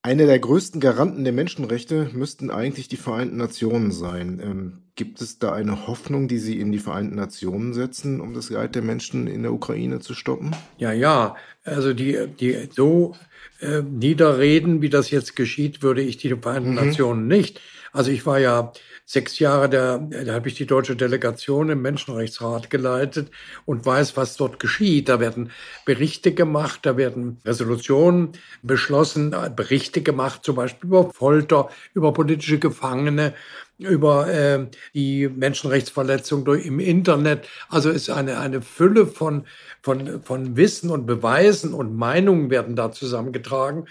[0.01, 4.39] Eine der größten Garanten der Menschenrechte müssten eigentlich die Vereinten Nationen sein.
[4.41, 8.49] Ähm, gibt es da eine Hoffnung, die Sie in die Vereinten Nationen setzen, um das
[8.49, 10.53] Leid der Menschen in der Ukraine zu stoppen?
[10.77, 11.37] Ja, ja.
[11.63, 13.15] Also die, die so
[13.61, 16.75] äh, niederreden, wie das jetzt geschieht, würde ich die Vereinten mhm.
[16.75, 17.61] Nationen nicht.
[17.93, 18.73] Also ich war ja
[19.05, 23.31] sechs Jahre, da, da habe ich die deutsche Delegation im Menschenrechtsrat geleitet
[23.65, 25.07] und weiß, was dort geschieht.
[25.07, 25.51] Da werden
[25.85, 28.33] Berichte gemacht, da werden Resolutionen
[28.63, 33.33] beschlossen, Berichte gemacht, zum Beispiel über Folter, über politische Gefangene.
[33.79, 37.47] Über äh, die Menschenrechtsverletzung durch, im Internet.
[37.69, 39.45] Also ist eine, eine Fülle von,
[39.81, 43.85] von, von Wissen und Beweisen und Meinungen werden da zusammengetragen.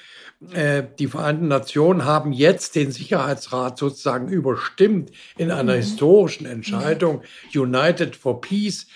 [0.53, 5.79] Äh, die Vereinten Nationen haben jetzt den Sicherheitsrat sozusagen überstimmt in einer mhm.
[5.79, 7.23] historischen Entscheidung.
[7.55, 8.87] United for Peace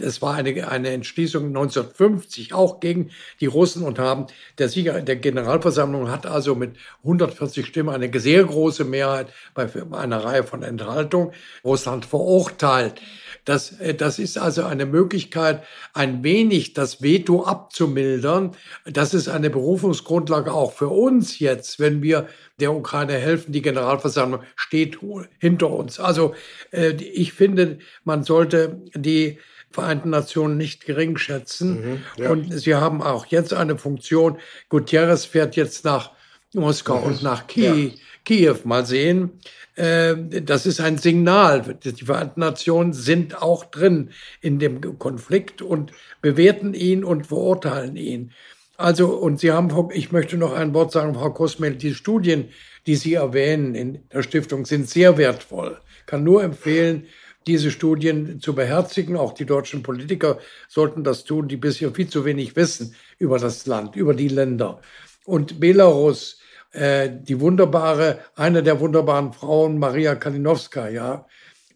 [0.00, 4.26] es war eine, eine Entschließung 1950 auch gegen die Russen und haben
[4.58, 10.24] der Sieger der Generalversammlung hat also mit 140 Stimmen eine sehr große Mehrheit bei einer
[10.24, 11.32] Reihe von Enthaltungen
[11.64, 13.00] Russland verurteilt.
[13.44, 18.52] Das, äh, das ist also eine Möglichkeit, ein wenig das Veto abzumildern.
[18.84, 22.28] Das ist eine Berufungsgrundlage auch für uns jetzt, wenn wir
[22.60, 23.52] der Ukraine helfen.
[23.52, 24.98] Die Generalversammlung steht
[25.38, 26.00] hinter uns.
[26.00, 26.34] Also
[26.70, 29.38] äh, ich finde, man sollte die
[29.70, 32.02] Vereinten Nationen nicht gering schätzen.
[32.16, 32.30] Mhm, ja.
[32.30, 34.38] Und sie haben auch jetzt eine Funktion.
[34.68, 36.10] Gutierrez fährt jetzt nach
[36.52, 37.06] Moskau mhm.
[37.06, 37.74] und nach Kiew.
[37.74, 37.90] Ja.
[38.24, 39.40] Kiew mal sehen.
[39.76, 41.78] Äh, das ist ein Signal.
[41.82, 48.32] Die Vereinten Nationen sind auch drin in dem Konflikt und bewerten ihn und verurteilen ihn.
[48.76, 52.48] Also, und Sie haben, ich möchte noch ein Wort sagen, Frau Kosmel, die Studien,
[52.86, 55.78] die Sie erwähnen in der Stiftung, sind sehr wertvoll.
[56.06, 57.06] Kann nur empfehlen,
[57.46, 59.16] diese Studien zu beherzigen.
[59.16, 63.66] Auch die deutschen Politiker sollten das tun, die bisher viel zu wenig wissen über das
[63.66, 64.80] Land, über die Länder.
[65.24, 66.40] Und Belarus,
[66.72, 71.26] äh, die wunderbare, eine der wunderbaren Frauen, Maria Kalinowska, ja,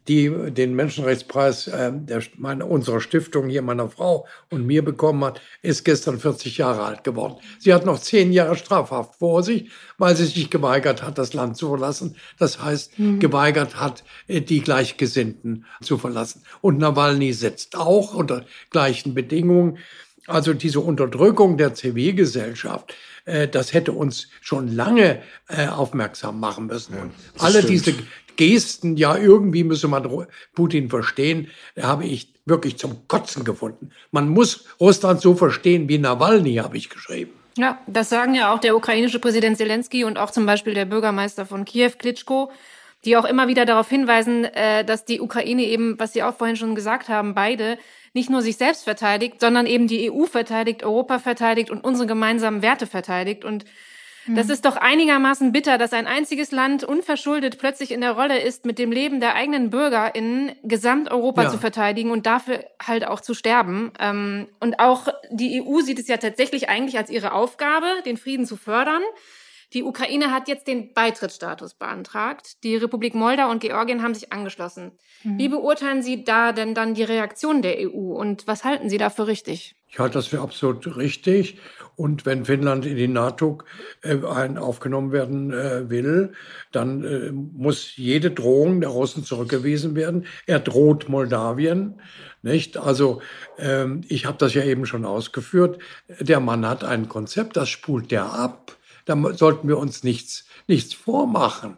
[0.09, 5.41] die den Menschenrechtspreis äh, der, meine, unserer Stiftung hier, meiner Frau und mir bekommen hat,
[5.63, 7.37] ist gestern 40 Jahre alt geworden.
[7.59, 11.57] Sie hat noch zehn Jahre Strafhaft vor sich, weil sie sich geweigert hat, das Land
[11.57, 12.17] zu verlassen.
[12.39, 13.19] Das heißt, mhm.
[13.19, 16.43] geweigert hat, äh, die Gleichgesinnten zu verlassen.
[16.61, 19.79] Und Nawalny sitzt auch unter gleichen Bedingungen.
[20.27, 26.95] Also diese Unterdrückung der Zivilgesellschaft, äh, das hätte uns schon lange äh, aufmerksam machen müssen.
[26.95, 27.71] Ja, alle stimmt.
[27.71, 27.95] diese
[28.37, 30.09] Gesten, ja, irgendwie müsse man
[30.55, 31.49] Putin verstehen,
[31.81, 33.91] habe ich wirklich zum Kotzen gefunden.
[34.11, 37.33] Man muss Russland so verstehen wie Nawalny, habe ich geschrieben.
[37.57, 41.47] Ja, das sagen ja auch der ukrainische Präsident Zelensky und auch zum Beispiel der Bürgermeister
[41.47, 42.51] von Kiew, Klitschko,
[43.05, 46.57] die auch immer wieder darauf hinweisen, äh, dass die Ukraine eben, was Sie auch vorhin
[46.57, 47.79] schon gesagt haben, beide
[48.13, 52.63] nicht nur sich selbst verteidigt, sondern eben die EU verteidigt, Europa verteidigt und unsere gemeinsamen
[52.63, 53.45] Werte verteidigt.
[53.45, 53.65] Und
[54.27, 58.65] das ist doch einigermaßen bitter, dass ein einziges Land unverschuldet plötzlich in der Rolle ist,
[58.65, 61.51] mit dem Leben der eigenen Bürger in Gesamteuropa ja.
[61.51, 63.93] zu verteidigen und dafür halt auch zu sterben.
[63.99, 68.47] Ähm, und auch die EU sieht es ja tatsächlich eigentlich als ihre Aufgabe, den Frieden
[68.47, 69.03] zu fördern.
[69.75, 72.63] Die Ukraine hat jetzt den Beitrittsstatus beantragt.
[72.63, 74.93] Die Republik Moldau und Georgien haben sich angeschlossen.
[75.25, 75.39] Mhm.
[75.39, 79.11] Wie beurteilen Sie da denn dann die Reaktion der EU und was halten Sie da
[79.11, 79.75] für richtig?
[79.95, 81.61] Ich halte das für absolut richtig.
[81.95, 83.59] Und wenn Finnland in die NATO
[84.03, 86.33] äh, aufgenommen werden äh, will,
[86.73, 90.27] dann äh, muss jede Drohung der Russen zurückgewiesen werden.
[90.47, 92.01] Er droht Moldawien.
[92.43, 92.77] Nicht?
[92.77, 93.23] Also
[93.57, 95.79] ähm, ich habe das ja eben schon ausgeführt.
[96.19, 98.77] Der Mann hat ein Konzept, das spult der ab.
[99.05, 101.77] Da sollten wir uns nichts nichts vormachen.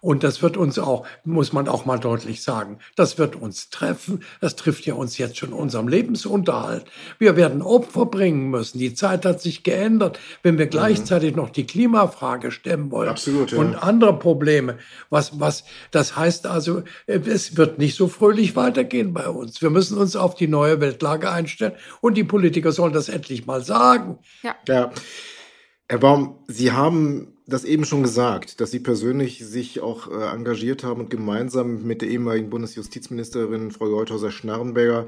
[0.00, 4.22] Und das wird uns auch, muss man auch mal deutlich sagen, das wird uns treffen.
[4.40, 6.84] Das trifft ja uns jetzt schon in unserem Lebensunterhalt.
[7.18, 8.78] Wir werden Opfer bringen müssen.
[8.78, 10.70] Die Zeit hat sich geändert, wenn wir mhm.
[10.70, 13.08] gleichzeitig noch die Klimafrage stemmen wollen.
[13.08, 13.58] Absolut, ja.
[13.58, 14.78] Und andere Probleme.
[15.10, 19.60] Was, was, das heißt also, es wird nicht so fröhlich weitergehen bei uns.
[19.60, 23.62] Wir müssen uns auf die neue Weltlage einstellen und die Politiker sollen das endlich mal
[23.62, 24.18] sagen.
[24.44, 24.54] Ja.
[24.68, 24.92] ja.
[25.90, 30.84] Herr Baum, Sie haben das eben schon gesagt, dass Sie persönlich sich auch äh, engagiert
[30.84, 35.06] haben und gemeinsam mit der ehemaligen Bundesjustizministerin Frau Leuthauser-Schnarrenberger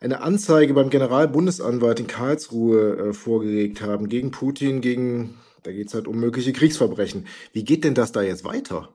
[0.00, 5.94] eine Anzeige beim Generalbundesanwalt in Karlsruhe äh, vorgelegt haben gegen Putin, gegen, da geht es
[5.94, 7.26] halt um mögliche Kriegsverbrechen.
[7.52, 8.90] Wie geht denn das da jetzt weiter?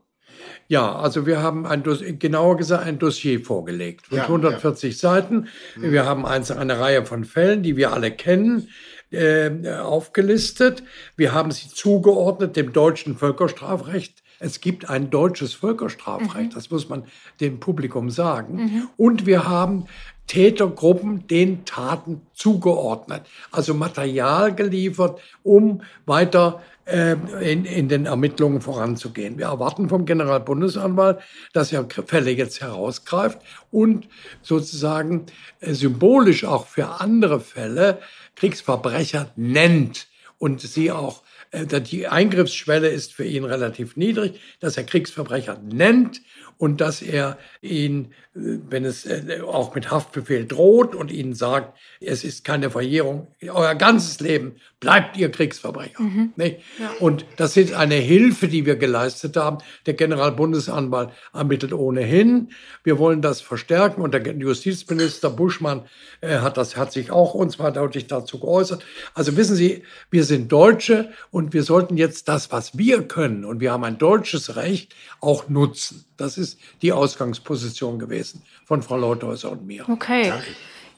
[0.69, 1.83] Ja, also wir haben ein,
[2.19, 4.97] genauer gesagt ein Dossier vorgelegt mit ja, 140 ja.
[4.97, 5.47] Seiten.
[5.75, 5.91] Mhm.
[5.91, 8.69] Wir haben eine Reihe von Fällen, die wir alle kennen
[9.11, 10.83] äh, aufgelistet.
[11.15, 14.23] Wir haben sie zugeordnet dem deutschen Völkerstrafrecht.
[14.39, 16.55] Es gibt ein deutsches Völkerstrafrecht, mhm.
[16.55, 17.05] das muss man
[17.39, 18.55] dem Publikum sagen.
[18.55, 18.89] Mhm.
[18.97, 19.85] Und wir haben
[20.27, 29.37] Tätergruppen den Taten zugeordnet, also Material geliefert, um weiter äh, in, in den Ermittlungen voranzugehen.
[29.37, 31.19] Wir erwarten vom Generalbundesanwalt,
[31.53, 33.39] dass er Fälle jetzt herausgreift
[33.71, 34.07] und
[34.41, 35.25] sozusagen
[35.61, 37.99] äh, symbolisch auch für andere Fälle
[38.37, 44.83] Kriegsverbrecher nennt und sie auch äh, die Eingriffsschwelle ist für ihn relativ niedrig, dass er
[44.83, 46.21] Kriegsverbrecher nennt
[46.57, 48.39] und dass er ihn, äh,
[48.69, 53.75] wenn es äh, auch mit Haftbefehl droht und ihnen sagt, es ist keine Verjährung, euer
[53.75, 56.01] ganzes Leben bleibt ihr Kriegsverbrecher.
[56.01, 56.33] Mhm.
[56.37, 56.53] Ja.
[56.99, 59.57] Und das ist eine Hilfe, die wir geleistet haben.
[59.85, 62.49] Der Generalbundesanwalt ermittelt ohnehin.
[62.83, 65.85] Wir wollen das verstärken und der Justizminister Buschmann
[66.21, 68.83] äh, hat das hat sich auch uns mal deutlich dazu geäußert.
[69.13, 73.59] Also wissen Sie, wir sind Deutsche und wir sollten jetzt das, was wir können und
[73.59, 76.06] wir haben ein deutsches Recht, auch nutzen.
[76.17, 79.87] Das ist die Ausgangsposition gewesen von Frau Lauthäuser und mir.
[79.87, 80.29] Okay.
[80.29, 80.47] Danke.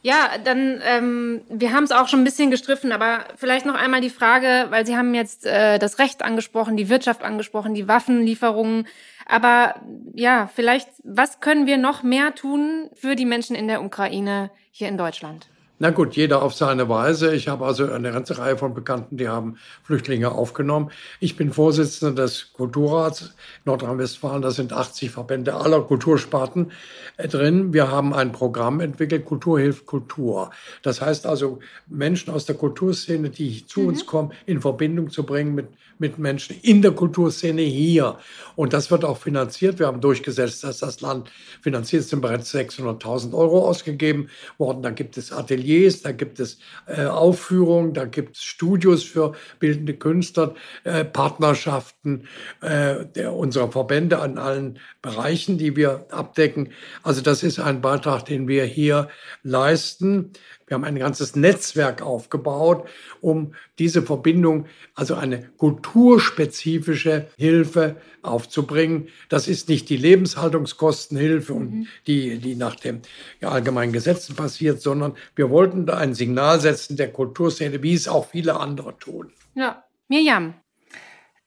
[0.01, 3.99] Ja, dann, ähm, wir haben es auch schon ein bisschen gestriffen, aber vielleicht noch einmal
[3.99, 8.88] die Frage, weil Sie haben jetzt äh, das Recht angesprochen, die Wirtschaft angesprochen, die Waffenlieferungen.
[9.25, 9.75] Aber
[10.13, 14.88] ja, vielleicht, was können wir noch mehr tun für die Menschen in der Ukraine hier
[14.88, 15.49] in Deutschland?
[15.82, 17.34] Na gut, jeder auf seine Weise.
[17.34, 20.92] Ich habe also eine ganze Reihe von Bekannten, die haben Flüchtlinge aufgenommen.
[21.22, 24.42] Ich bin Vorsitzender des Kulturrats Nordrhein-Westfalen.
[24.42, 26.74] Da sind 80 Verbände aller Kultursparten
[27.15, 27.72] äh, drin.
[27.74, 30.52] Wir haben ein Programm entwickelt, Kultur hilft Kultur.
[30.82, 33.88] Das heißt also, Menschen aus der Kulturszene, die zu mhm.
[33.88, 35.68] uns kommen, in Verbindung zu bringen mit
[36.00, 38.18] mit Menschen in der Kulturszene hier.
[38.56, 39.80] Und das wird auch finanziert.
[39.80, 41.30] Wir haben durchgesetzt, dass das Land
[41.62, 44.82] finanziert sind bereits 600.000 Euro ausgegeben worden.
[44.82, 46.58] Da gibt es Ateliers, da gibt es
[46.88, 52.28] äh, Aufführungen, da gibt es Studios für bildende Künstler, äh, Partnerschaften
[52.62, 56.70] äh, der, unserer Verbände an allen Bereichen, die wir abdecken.
[57.04, 59.10] Also das ist ein Beitrag, den wir hier
[59.44, 60.32] leisten.
[60.69, 62.88] Wir haben ein ganzes Netzwerk aufgebaut,
[63.21, 69.08] um diese Verbindung, also eine kulturspezifische Hilfe aufzubringen.
[69.29, 71.88] Das ist nicht die Lebenshaltungskostenhilfe und mhm.
[72.05, 73.01] die, die nach den
[73.41, 78.29] allgemeinen Gesetzen passiert, sondern wir wollten da ein Signal setzen der Kulturszene, wie es auch
[78.29, 79.32] viele andere tun.
[79.55, 80.53] Ja, Mirjam,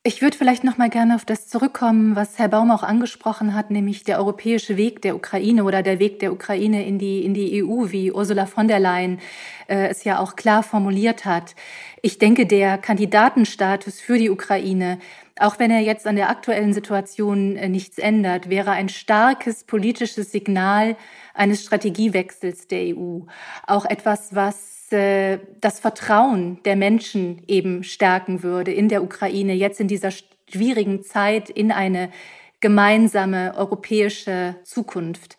[0.04, 3.70] ich würde vielleicht noch mal gerne auf das zurückkommen, was Herr Baum auch angesprochen hat,
[3.70, 7.62] nämlich der europäische Weg der Ukraine oder der Weg der Ukraine in die, in die
[7.62, 9.20] EU, wie Ursula von der Leyen
[9.68, 11.54] äh, es ja auch klar formuliert hat.
[12.02, 14.98] Ich denke, der Kandidatenstatus für die Ukraine,
[15.38, 20.32] auch wenn er jetzt an der aktuellen Situation äh, nichts ändert, wäre ein starkes politisches
[20.32, 20.96] Signal
[21.32, 23.20] eines Strategiewechsels der EU.
[23.68, 29.80] Auch etwas, was äh, das Vertrauen der Menschen eben stärken würde in der Ukraine, jetzt
[29.80, 30.10] in dieser
[30.50, 32.10] schwierigen Zeit in eine
[32.60, 35.36] gemeinsame europäische Zukunft.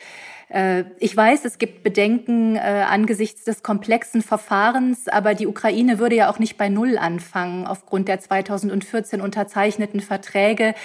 [0.54, 6.16] Äh, ich weiß, es gibt Bedenken äh, angesichts des komplexen Verfahrens, aber die Ukraine würde
[6.16, 10.76] ja auch nicht bei Null anfangen aufgrund der 2014 unterzeichneten Verträge.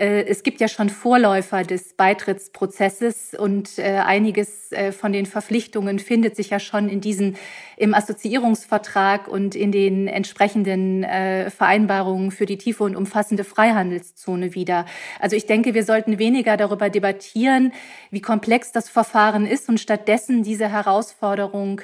[0.00, 5.98] Äh, es gibt ja schon Vorläufer des Beitrittsprozesses und äh, einiges äh, von den Verpflichtungen
[5.98, 7.36] findet sich ja schon in diesen
[7.76, 14.84] im Assoziierungsvertrag und in den entsprechenden Vereinbarungen für die tiefe und umfassende Freihandelszone wieder.
[15.18, 17.72] Also ich denke, wir sollten weniger darüber debattieren,
[18.10, 21.80] wie komplex das Verfahren ist und stattdessen diese Herausforderung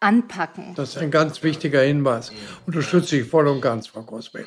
[0.00, 0.74] anpacken.
[0.74, 2.32] Das ist ein ganz wichtiger Hinweis.
[2.66, 4.46] Unterstütze ich voll und ganz, Frau Kosbeck.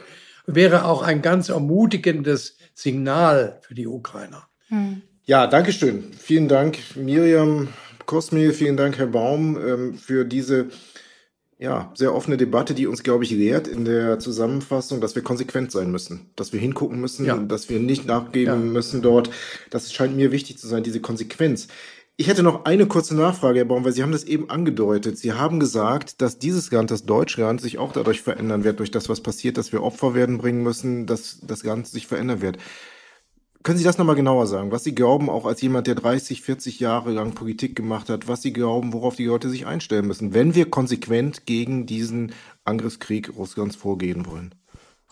[0.55, 4.47] Wäre auch ein ganz ermutigendes Signal für die Ukrainer.
[4.67, 5.01] Hm.
[5.23, 6.11] Ja, danke schön.
[6.17, 7.67] Vielen Dank, Miriam
[8.05, 10.69] Kosmil, vielen Dank, Herr Baum, ähm, für diese
[11.61, 15.71] ja, sehr offene Debatte, die uns, glaube ich, lehrt in der Zusammenfassung, dass wir konsequent
[15.71, 17.37] sein müssen, dass wir hingucken müssen, ja.
[17.37, 18.71] dass wir nicht nachgeben ja.
[18.73, 19.29] müssen dort.
[19.69, 21.67] Das scheint mir wichtig zu sein, diese Konsequenz.
[22.21, 25.17] Ich hätte noch eine kurze Nachfrage, Herr Baum, weil Sie haben das eben angedeutet.
[25.17, 29.09] Sie haben gesagt, dass dieses Land, das Deutschland, sich auch dadurch verändern wird, durch das,
[29.09, 32.59] was passiert, dass wir Opfer werden bringen müssen, dass das Ganze sich verändern wird.
[33.63, 36.79] Können Sie das nochmal genauer sagen, was Sie glauben, auch als jemand, der 30, 40
[36.79, 40.53] Jahre lang Politik gemacht hat, was Sie glauben, worauf die Leute sich einstellen müssen, wenn
[40.53, 42.33] wir konsequent gegen diesen
[42.65, 44.53] Angriffskrieg Russlands vorgehen wollen?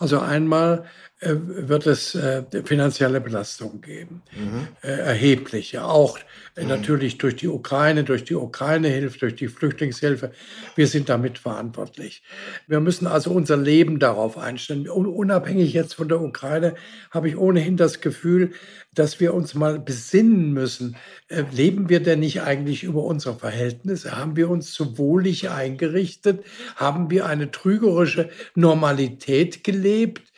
[0.00, 0.86] Also einmal
[1.20, 4.68] äh, wird es äh, finanzielle Belastungen geben, mhm.
[4.80, 6.18] äh, erhebliche, auch
[6.56, 6.68] äh, mhm.
[6.68, 10.32] natürlich durch die Ukraine, durch die Ukraine-Hilfe, durch die Flüchtlingshilfe.
[10.76, 12.22] Wir sind damit verantwortlich.
[12.66, 14.88] Wir müssen also unser Leben darauf einstellen.
[14.88, 16.74] unabhängig jetzt von der Ukraine
[17.10, 18.52] habe ich ohnehin das Gefühl,
[18.94, 20.96] dass wir uns mal besinnen müssen.
[21.28, 24.16] Äh, leben wir denn nicht eigentlich über unsere Verhältnisse?
[24.16, 26.44] Haben wir uns zu wohlig eingerichtet?
[26.76, 30.29] Haben wir eine trügerische Normalität gelebt,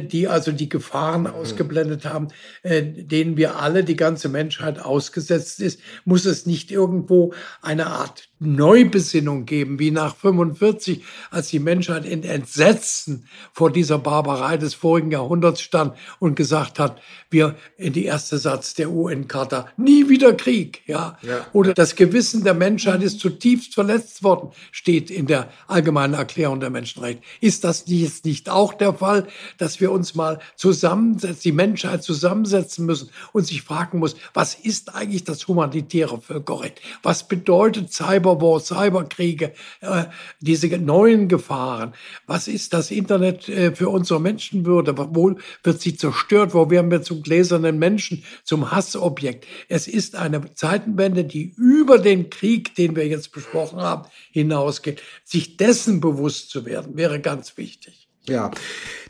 [0.00, 1.28] die also die Gefahren mhm.
[1.28, 2.28] ausgeblendet haben,
[2.62, 5.80] äh, denen wir alle, die ganze Menschheit ausgesetzt ist?
[6.04, 12.22] Muss es nicht irgendwo eine Art Neubesinnung geben, wie nach 45, als die Menschheit in
[12.22, 18.38] Entsetzen vor dieser Barbarei des vorigen Jahrhunderts stand und gesagt hat, wir in die erste
[18.38, 21.18] Satz der UN-Charta, nie wieder Krieg, ja?
[21.22, 21.46] ja.
[21.52, 26.70] Oder das Gewissen der Menschheit ist zutiefst verletzt worden, steht in der allgemeinen Erklärung der
[26.70, 27.22] Menschenrechte.
[27.40, 29.26] Ist das jetzt nicht auch der Fall,
[29.58, 34.94] dass wir uns mal zusammensetzen, die Menschheit zusammensetzen müssen und sich fragen muss, was ist
[34.94, 36.80] eigentlich das humanitäre Völkerrecht?
[37.02, 40.04] Was bedeutet Cyberwar, Cyberkriege, äh,
[40.40, 41.94] diese neuen Gefahren?
[42.26, 44.96] Was ist das Internet äh, für unsere Menschenwürde?
[44.96, 46.54] Wo wird sie zerstört?
[46.54, 49.46] Wo werden wir zum gläsernen Menschen, zum Hassobjekt?
[49.68, 55.02] Es ist eine Zeitenwende, die über den Krieg, den wir jetzt besprochen haben, hinausgeht.
[55.24, 58.03] Sich dessen bewusst zu werden, wäre ganz wichtig.
[58.28, 58.50] Ja,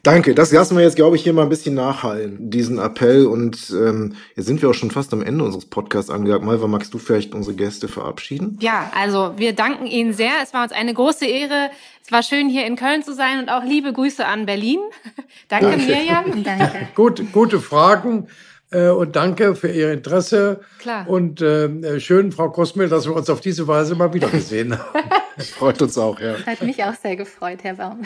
[0.03, 0.35] danke.
[0.35, 3.27] Das lassen wir jetzt, glaube ich, hier mal ein bisschen nachhallen, diesen Appell.
[3.27, 6.47] Und ähm, jetzt sind wir auch schon fast am Ende unseres Podcasts angegangen.
[6.47, 8.59] Malva, magst du vielleicht unsere Gäste verabschieden?
[8.61, 10.33] Ja, also wir danken Ihnen sehr.
[10.43, 11.71] Es war uns eine große Ehre.
[12.05, 14.81] Es war schön, hier in Köln zu sein und auch liebe Grüße an Berlin.
[15.49, 15.87] danke, danke.
[15.87, 16.45] Miriam.
[16.45, 16.89] Danke.
[16.95, 18.27] Gut, gute Fragen.
[18.75, 20.61] Äh, und danke für Ihr Interesse.
[20.79, 21.09] Klar.
[21.09, 25.01] Und äh, schön, Frau Kosmel, dass wir uns auf diese Weise mal wieder gesehen haben.
[25.39, 26.35] Freut uns auch, ja.
[26.45, 28.03] Hat mich auch sehr gefreut, Herr Baum.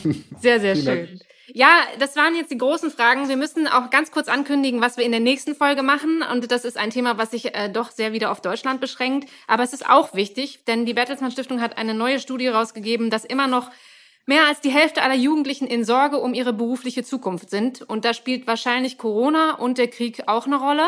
[0.40, 0.84] Sehr, sehr schön.
[0.84, 1.08] Dank.
[1.54, 3.28] Ja, das waren jetzt die großen Fragen.
[3.28, 6.22] Wir müssen auch ganz kurz ankündigen, was wir in der nächsten Folge machen.
[6.30, 9.28] Und das ist ein Thema, was sich äh, doch sehr wieder auf Deutschland beschränkt.
[9.46, 13.24] Aber es ist auch wichtig, denn die Bertelsmann Stiftung hat eine neue Studie rausgegeben, dass
[13.24, 13.70] immer noch
[14.26, 17.82] Mehr als die Hälfte aller Jugendlichen in Sorge um ihre berufliche Zukunft sind.
[17.82, 20.84] Und da spielt wahrscheinlich Corona und der Krieg auch eine Rolle.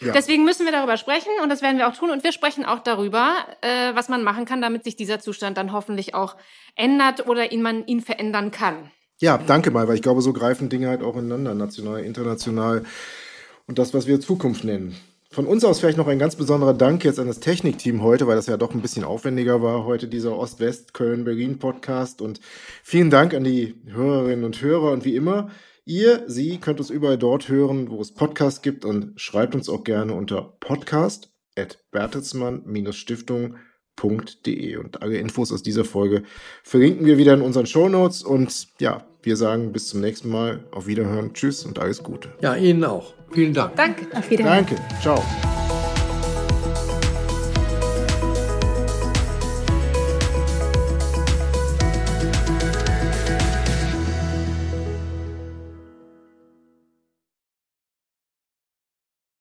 [0.00, 0.12] Ja.
[0.12, 2.10] Deswegen müssen wir darüber sprechen und das werden wir auch tun.
[2.10, 5.72] Und wir sprechen auch darüber, äh, was man machen kann, damit sich dieser Zustand dann
[5.72, 6.36] hoffentlich auch
[6.76, 8.90] ändert oder ihn man ihn verändern kann.
[9.20, 12.84] Ja, danke mal, weil ich glaube, so greifen Dinge halt auch ineinander, national, international.
[13.66, 14.96] Und das, was wir Zukunft nennen.
[15.38, 18.34] Von uns aus vielleicht noch ein ganz besonderer Dank jetzt an das Technikteam heute, weil
[18.34, 22.20] das ja doch ein bisschen aufwendiger war heute, dieser Ost-West-Köln-Berlin-Podcast.
[22.20, 22.40] Und
[22.82, 24.90] vielen Dank an die Hörerinnen und Hörer.
[24.90, 25.50] Und wie immer,
[25.84, 29.84] ihr, sie könnt uns überall dort hören, wo es Podcasts gibt und schreibt uns auch
[29.84, 34.76] gerne unter podcast at bertelsmann-stiftung.de.
[34.76, 36.24] Und alle Infos aus dieser Folge
[36.64, 38.24] verlinken wir wieder in unseren Shownotes.
[38.24, 40.64] Und ja, wir sagen bis zum nächsten Mal.
[40.72, 41.32] Auf Wiederhören.
[41.32, 42.30] Tschüss und alles Gute.
[42.40, 43.14] Ja, Ihnen auch.
[43.32, 43.76] Vielen Dank.
[43.76, 44.06] Danke.
[44.16, 44.66] Auf Wiedersehen.
[44.66, 44.76] Danke.
[45.00, 45.22] Ciao.